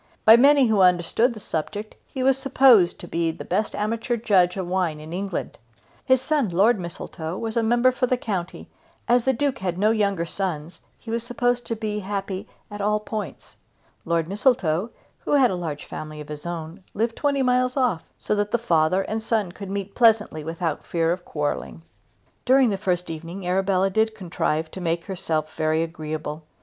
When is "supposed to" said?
2.35-3.07, 11.23-11.75